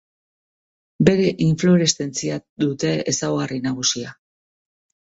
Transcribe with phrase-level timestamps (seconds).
[1.09, 4.21] Bere infloreszentzia dute ezaugarri nagusia.